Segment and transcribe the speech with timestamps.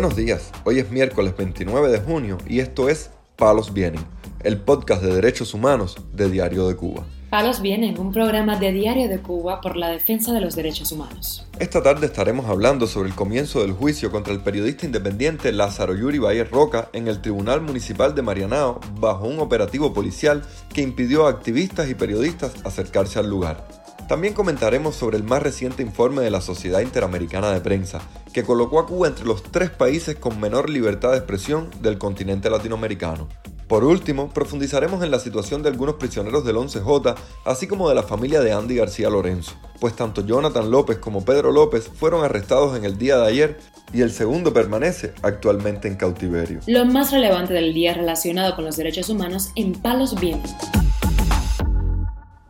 [0.00, 4.06] Buenos días, hoy es miércoles 29 de junio y esto es Palos Vienen,
[4.44, 7.04] el podcast de derechos humanos de Diario de Cuba.
[7.30, 11.48] Palos Vienen, un programa de Diario de Cuba por la defensa de los derechos humanos.
[11.58, 16.20] Esta tarde estaremos hablando sobre el comienzo del juicio contra el periodista independiente Lázaro Yuri
[16.20, 21.30] Bayer Roca en el Tribunal Municipal de Marianao bajo un operativo policial que impidió a
[21.30, 23.66] activistas y periodistas acercarse al lugar.
[24.08, 28.00] También comentaremos sobre el más reciente informe de la Sociedad Interamericana de Prensa,
[28.32, 32.48] que colocó a Cuba entre los tres países con menor libertad de expresión del continente
[32.48, 33.28] latinoamericano.
[33.68, 38.02] Por último, profundizaremos en la situación de algunos prisioneros del 11J, así como de la
[38.02, 42.86] familia de Andy García Lorenzo, pues tanto Jonathan López como Pedro López fueron arrestados en
[42.86, 43.58] el día de ayer
[43.92, 46.60] y el segundo permanece actualmente en cautiverio.
[46.66, 50.54] Lo más relevante del día relacionado con los derechos humanos en Palos Vientos.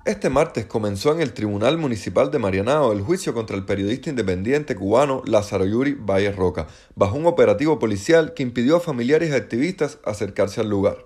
[0.09, 4.75] Este martes comenzó en el Tribunal Municipal de Marianao el juicio contra el periodista independiente
[4.75, 9.99] cubano Lázaro Yuri Valle Roca, bajo un operativo policial que impidió a familiares y activistas
[10.07, 11.05] acercarse al lugar.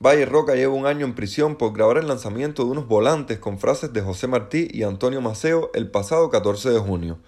[0.00, 3.58] Valle Roca lleva un año en prisión por grabar el lanzamiento de unos volantes con
[3.58, 7.18] frases de José Martí y Antonio Maceo el pasado 14 de junio,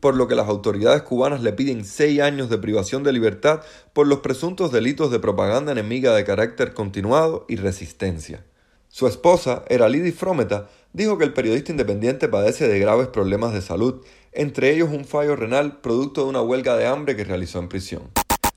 [0.00, 3.60] por lo que las autoridades cubanas le piden seis años de privación de libertad
[3.92, 8.46] por los presuntos delitos de propaganda enemiga de carácter continuado y resistencia.
[8.96, 14.04] Su esposa, Eralidi Frometa, dijo que el periodista independiente padece de graves problemas de salud,
[14.30, 18.12] entre ellos un fallo renal producto de una huelga de hambre que realizó en prisión.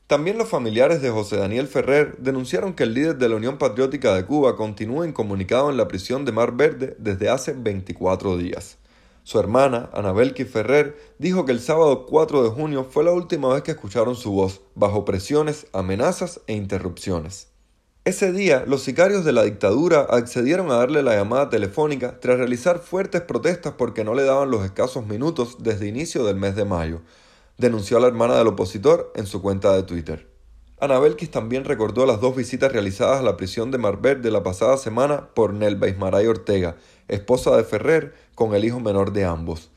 [0.05, 4.13] También los familiares de José Daniel Ferrer denunciaron que el líder de la Unión Patriótica
[4.13, 8.77] de Cuba continúa incomunicado en la prisión de Mar Verde desde hace 24 días.
[9.23, 13.63] Su hermana, Anabelki Ferrer, dijo que el sábado 4 de junio fue la última vez
[13.63, 17.47] que escucharon su voz, bajo presiones, amenazas e interrupciones.
[18.07, 22.79] Ese día, los sicarios de la dictadura accedieron a darle la llamada telefónica tras realizar
[22.79, 27.01] fuertes protestas porque no le daban los escasos minutos desde inicio del mes de mayo,
[27.57, 30.25] denunció la hermana del opositor en su cuenta de Twitter.
[30.79, 34.77] Anabelkis también recordó las dos visitas realizadas a la prisión de Marbert de la pasada
[34.77, 36.77] semana por Nelva Ismaray Ortega,
[37.09, 39.69] esposa de Ferrer, con el hijo menor de ambos.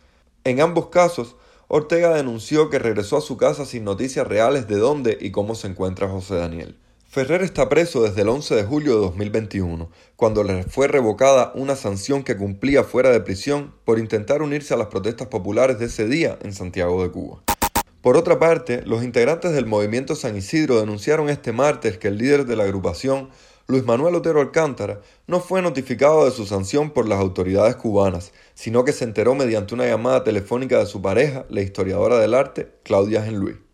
[0.45, 1.35] En ambos casos,
[1.67, 5.67] Ortega denunció que regresó a su casa sin noticias reales de dónde y cómo se
[5.67, 6.79] encuentra José Daniel.
[7.13, 11.75] Ferrer está preso desde el 11 de julio de 2021, cuando le fue revocada una
[11.75, 16.07] sanción que cumplía fuera de prisión por intentar unirse a las protestas populares de ese
[16.07, 17.43] día en Santiago de Cuba.
[18.01, 22.47] Por otra parte, los integrantes del movimiento San Isidro denunciaron este martes que el líder
[22.47, 23.31] de la agrupación,
[23.67, 28.85] Luis Manuel Otero Alcántara, no fue notificado de su sanción por las autoridades cubanas, sino
[28.85, 33.25] que se enteró mediante una llamada telefónica de su pareja, la historiadora del arte, Claudia
[33.25, 33.70] Genluí.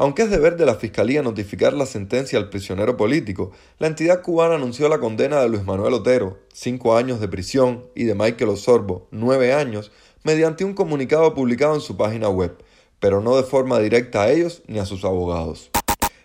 [0.00, 3.50] Aunque es deber de la Fiscalía notificar la sentencia al prisionero político,
[3.80, 8.04] la entidad cubana anunció la condena de Luis Manuel Otero, cinco años de prisión, y
[8.04, 9.90] de Michael Osorbo, nueve años,
[10.22, 12.56] mediante un comunicado publicado en su página web,
[13.00, 15.70] pero no de forma directa a ellos ni a sus abogados.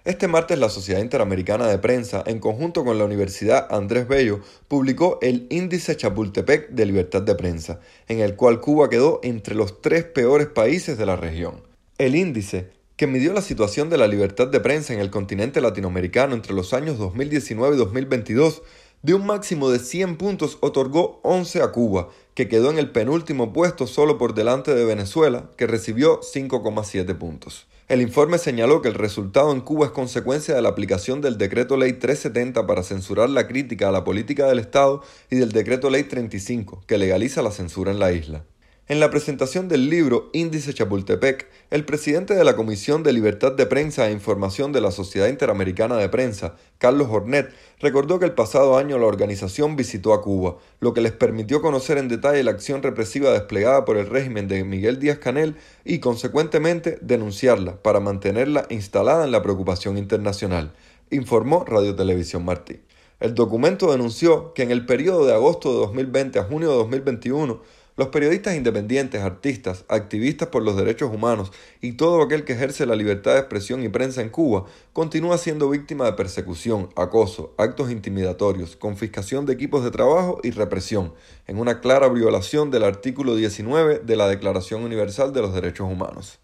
[0.06, 5.18] Este martes la Sociedad Interamericana de Prensa, en conjunto con la Universidad Andrés Bello, publicó
[5.24, 10.04] el Índice Chapultepec de Libertad de Prensa, en el cual Cuba quedó entre los tres
[10.04, 11.64] peores países de la región.
[11.98, 16.36] El índice que midió la situación de la libertad de prensa en el continente latinoamericano
[16.36, 18.62] entre los años 2019 y 2022,
[19.02, 23.52] de un máximo de 100 puntos otorgó 11 a Cuba, que quedó en el penúltimo
[23.52, 27.68] puesto solo por delante de Venezuela, que recibió 5,7 puntos.
[27.90, 31.76] El informe señaló que el resultado en Cuba es consecuencia de la aplicación del Decreto
[31.76, 36.04] Ley 370 para censurar la crítica a la política del Estado y del Decreto Ley
[36.04, 38.46] 35, que legaliza la censura en la isla.
[38.90, 43.66] En la presentación del libro Índice Chapultepec, el presidente de la Comisión de Libertad de
[43.66, 48.78] Prensa e Información de la Sociedad Interamericana de Prensa, Carlos Hornet, recordó que el pasado
[48.78, 52.84] año la organización visitó a Cuba, lo que les permitió conocer en detalle la acción
[52.84, 55.56] represiva desplegada por el régimen de Miguel Díaz Canel
[55.86, 60.74] y, consecuentemente, denunciarla para mantenerla instalada en la preocupación internacional,
[61.10, 62.82] informó Radio Televisión Martí.
[63.22, 67.62] El documento denunció que en el periodo de agosto de 2020 a junio de 2021,
[67.96, 71.52] los periodistas independientes, artistas, activistas por los derechos humanos
[71.82, 75.70] y todo aquel que ejerce la libertad de expresión y prensa en Cuba continúa siendo
[75.70, 81.14] víctima de persecución, acoso, actos intimidatorios, confiscación de equipos de trabajo y represión,
[81.48, 86.40] en una clara violación del artículo 19 de la Declaración Universal de los Derechos Humanos.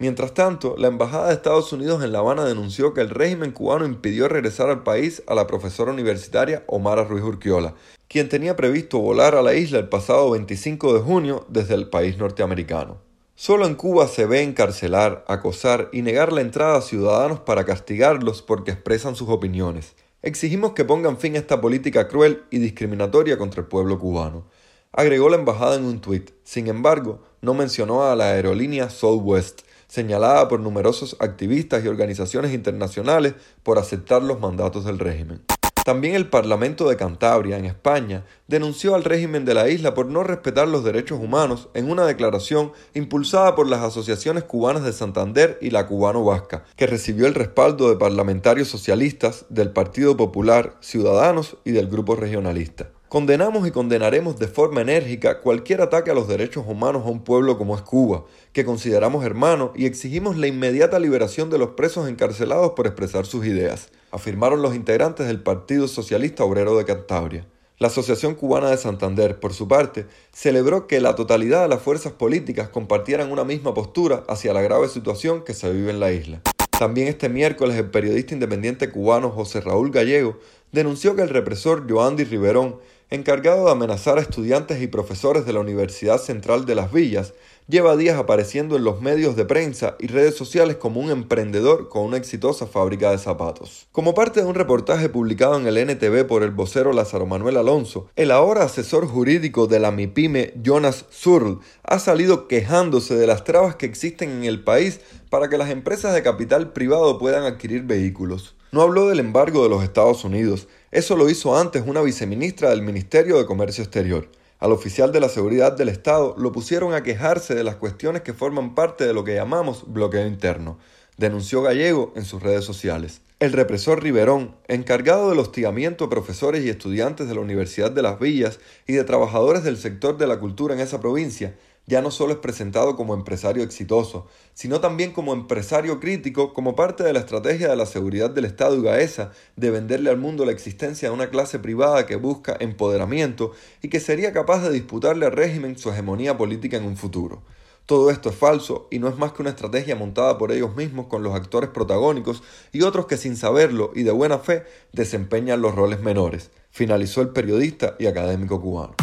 [0.00, 3.84] Mientras tanto, la Embajada de Estados Unidos en La Habana denunció que el régimen cubano
[3.84, 7.74] impidió regresar al país a la profesora universitaria Omara Ruiz Urquiola,
[8.14, 12.16] quien tenía previsto volar a la isla el pasado 25 de junio desde el país
[12.16, 12.98] norteamericano.
[13.34, 18.40] Solo en Cuba se ve encarcelar, acosar y negar la entrada a ciudadanos para castigarlos
[18.40, 19.96] porque expresan sus opiniones.
[20.22, 24.44] Exigimos que pongan fin a esta política cruel y discriminatoria contra el pueblo cubano.
[24.92, 26.30] Agregó la embajada en un tuit.
[26.44, 33.34] Sin embargo, no mencionó a la aerolínea Southwest, señalada por numerosos activistas y organizaciones internacionales
[33.64, 35.42] por aceptar los mandatos del régimen.
[35.84, 40.24] También el Parlamento de Cantabria, en España, denunció al régimen de la isla por no
[40.24, 45.68] respetar los derechos humanos en una declaración impulsada por las asociaciones cubanas de Santander y
[45.68, 51.88] la cubano-vasca, que recibió el respaldo de parlamentarios socialistas del Partido Popular, Ciudadanos y del
[51.88, 52.93] Grupo Regionalista.
[53.08, 57.56] Condenamos y condenaremos de forma enérgica cualquier ataque a los derechos humanos a un pueblo
[57.56, 62.72] como es Cuba, que consideramos hermano y exigimos la inmediata liberación de los presos encarcelados
[62.72, 67.46] por expresar sus ideas, afirmaron los integrantes del Partido Socialista Obrero de Cantabria.
[67.78, 72.12] La Asociación Cubana de Santander, por su parte, celebró que la totalidad de las fuerzas
[72.12, 76.40] políticas compartieran una misma postura hacia la grave situación que se vive en la isla.
[76.78, 80.38] También este miércoles el periodista independiente cubano José Raúl Gallego
[80.72, 82.80] denunció que el represor Joandy Riverón
[83.14, 87.34] encargado de amenazar a estudiantes y profesores de la Universidad Central de las Villas,
[87.66, 92.02] lleva días apareciendo en los medios de prensa y redes sociales como un emprendedor con
[92.04, 93.86] una exitosa fábrica de zapatos.
[93.92, 98.08] Como parte de un reportaje publicado en el NTV por el vocero Lázaro Manuel Alonso,
[98.16, 103.76] el ahora asesor jurídico de la MIPYME Jonas Zurl ha salido quejándose de las trabas
[103.76, 105.00] que existen en el país
[105.30, 108.54] para que las empresas de capital privado puedan adquirir vehículos.
[108.74, 112.82] No habló del embargo de los Estados Unidos, eso lo hizo antes una viceministra del
[112.82, 114.28] Ministerio de Comercio Exterior.
[114.58, 118.32] Al oficial de la seguridad del Estado lo pusieron a quejarse de las cuestiones que
[118.32, 120.76] forman parte de lo que llamamos bloqueo interno,
[121.16, 123.20] denunció Gallego en sus redes sociales.
[123.38, 128.18] El represor Riverón, encargado del hostigamiento a profesores y estudiantes de la Universidad de Las
[128.18, 131.54] Villas y de trabajadores del sector de la cultura en esa provincia,
[131.86, 137.02] ya no solo es presentado como empresario exitoso, sino también como empresario crítico como parte
[137.02, 140.52] de la estrategia de la seguridad del Estado y Gaesa de venderle al mundo la
[140.52, 143.52] existencia de una clase privada que busca empoderamiento
[143.82, 147.42] y que sería capaz de disputarle al régimen su hegemonía política en un futuro.
[147.86, 151.06] Todo esto es falso y no es más que una estrategia montada por ellos mismos
[151.06, 152.42] con los actores protagónicos
[152.72, 157.28] y otros que sin saberlo y de buena fe desempeñan los roles menores, finalizó el
[157.28, 158.94] periodista y académico cubano.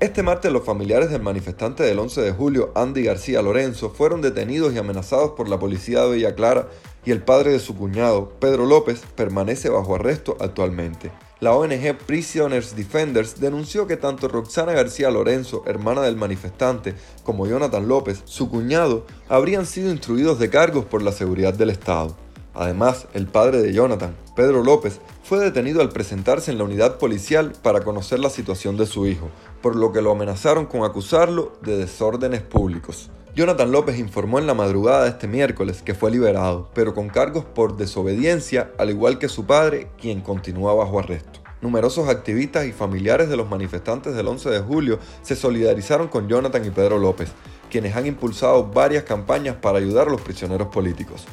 [0.00, 4.72] Este martes los familiares del manifestante del 11 de julio, Andy García Lorenzo, fueron detenidos
[4.72, 6.68] y amenazados por la policía de Villa Clara
[7.04, 11.12] y el padre de su cuñado, Pedro López, permanece bajo arresto actualmente.
[11.40, 17.86] La ONG Prisoners Defenders denunció que tanto Roxana García Lorenzo, hermana del manifestante, como Jonathan
[17.86, 22.16] López, su cuñado, habrían sido instruidos de cargos por la seguridad del Estado.
[22.54, 27.52] Además, el padre de Jonathan, Pedro López, fue detenido al presentarse en la unidad policial
[27.62, 29.28] para conocer la situación de su hijo,
[29.60, 33.10] por lo que lo amenazaron con acusarlo de desórdenes públicos.
[33.34, 37.44] Jonathan López informó en la madrugada de este miércoles que fue liberado, pero con cargos
[37.44, 41.40] por desobediencia, al igual que su padre, quien continúa bajo arresto.
[41.60, 46.64] Numerosos activistas y familiares de los manifestantes del 11 de julio se solidarizaron con Jonathan
[46.64, 47.32] y Pedro López,
[47.70, 51.24] quienes han impulsado varias campañas para ayudar a los prisioneros políticos.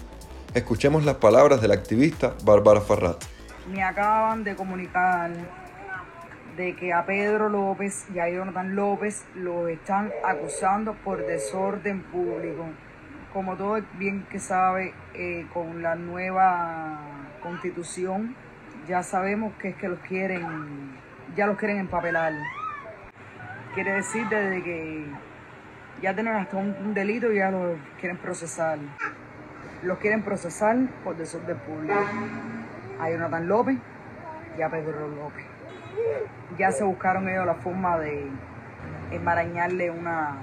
[0.53, 3.23] Escuchemos las palabras de la activista Bárbara Farrat.
[3.73, 5.31] Me acaban de comunicar
[6.57, 12.65] de que a Pedro López y a Jonathan López lo están acusando por desorden público.
[13.31, 16.99] Como todo bien que sabe, eh, con la nueva
[17.41, 18.35] constitución
[18.89, 20.97] ya sabemos que es que los quieren,
[21.33, 22.33] ya los quieren empapelar.
[23.73, 25.05] Quiere decir desde que
[26.01, 28.79] ya tienen hasta un delito y ya los quieren procesar
[29.83, 31.99] los quieren procesar por desorden público.
[32.99, 33.77] A Jonathan López
[34.57, 35.45] y a Pedro López.
[36.57, 38.27] Ya se buscaron ellos la forma de
[39.11, 40.37] enmarañarle una,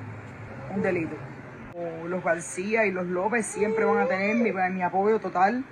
[0.74, 1.14] un delito.
[2.06, 5.64] Los García y los López siempre van a tener mi, apoyo total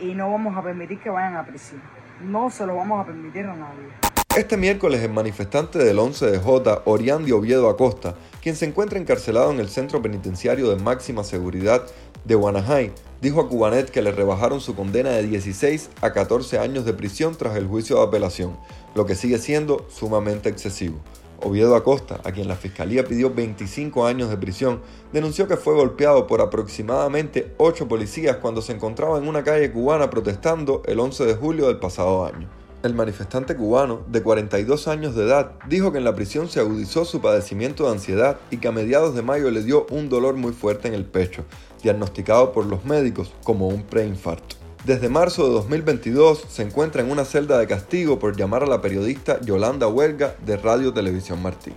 [0.00, 1.82] y no vamos a permitir que vayan a prisión.
[2.22, 3.88] No se lo vamos a permitir a nadie.
[4.34, 9.52] Este miércoles el manifestante del 11 de J, Oriandi Oviedo Acosta, quien se encuentra encarcelado
[9.52, 11.82] en el centro penitenciario de máxima seguridad
[12.24, 16.84] de Guanajay, dijo a Cubanet que le rebajaron su condena de 16 a 14 años
[16.84, 18.56] de prisión tras el juicio de apelación,
[18.94, 20.98] lo que sigue siendo sumamente excesivo.
[21.44, 24.80] Oviedo Acosta, a quien la fiscalía pidió 25 años de prisión,
[25.12, 30.08] denunció que fue golpeado por aproximadamente 8 policías cuando se encontraba en una calle cubana
[30.08, 32.61] protestando el 11 de julio del pasado año.
[32.82, 37.04] El manifestante cubano, de 42 años de edad, dijo que en la prisión se agudizó
[37.04, 40.52] su padecimiento de ansiedad y que a mediados de mayo le dio un dolor muy
[40.52, 41.44] fuerte en el pecho,
[41.84, 44.56] diagnosticado por los médicos como un preinfarto.
[44.84, 48.80] Desde marzo de 2022 se encuentra en una celda de castigo por llamar a la
[48.80, 51.74] periodista Yolanda Huelga de Radio Televisión Martín.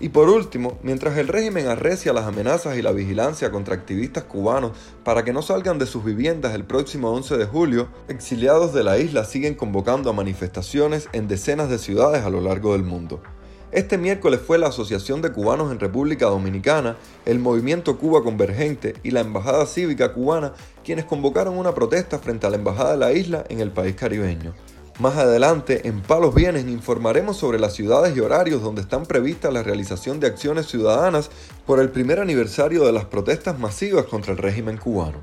[0.00, 4.72] Y por último, mientras el régimen arrecia las amenazas y la vigilancia contra activistas cubanos
[5.04, 8.98] para que no salgan de sus viviendas el próximo 11 de julio, exiliados de la
[8.98, 13.22] isla siguen convocando a manifestaciones en decenas de ciudades a lo largo del mundo.
[13.70, 19.10] Este miércoles fue la Asociación de Cubanos en República Dominicana, el Movimiento Cuba Convergente y
[19.10, 20.52] la Embajada Cívica Cubana
[20.84, 24.54] quienes convocaron una protesta frente a la Embajada de la isla en el país caribeño.
[25.00, 29.64] Más adelante, en Palos Bienes, informaremos sobre las ciudades y horarios donde están previstas la
[29.64, 31.30] realización de acciones ciudadanas
[31.66, 35.18] por el primer aniversario de las protestas masivas contra el régimen cubano.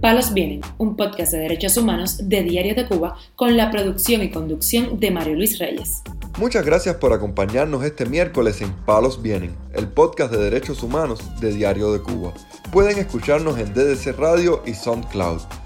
[0.00, 4.30] Palos Vienen, un podcast de derechos humanos de Diario de Cuba con la producción y
[4.30, 6.02] conducción de Mario Luis Reyes.
[6.38, 11.52] Muchas gracias por acompañarnos este miércoles en Palos Vienen, el podcast de derechos humanos de
[11.52, 12.32] Diario de Cuba.
[12.72, 15.65] Pueden escucharnos en DDC Radio y SoundCloud.